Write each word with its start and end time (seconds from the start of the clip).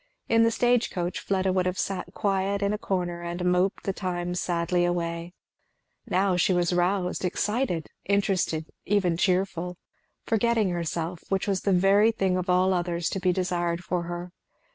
In 0.27 0.41
the 0.41 0.49
stage 0.49 0.89
coach 0.89 1.19
Fleda 1.19 1.53
would 1.53 1.67
have 1.67 1.77
sat 1.77 2.11
quiet 2.15 2.63
in 2.63 2.73
a 2.73 2.79
corner 2.79 3.21
and 3.21 3.45
moped 3.45 3.83
the 3.83 3.93
time 3.93 4.33
sadly 4.33 4.83
away, 4.83 5.35
now 6.07 6.35
she 6.35 6.53
was 6.53 6.73
roused, 6.73 7.23
excited, 7.23 7.85
interested, 8.05 8.65
even 8.83 9.15
cheerful; 9.15 9.77
forgetting 10.23 10.71
herself, 10.71 11.23
which 11.29 11.47
was 11.47 11.61
the 11.61 11.71
very 11.71 12.11
thing 12.11 12.35
of 12.35 12.49
all 12.49 12.73
others 12.73 13.11
to 13.11 13.19
be 13.19 13.31
desired 13.31 13.83
for 13.83 14.01
her. 14.05 14.31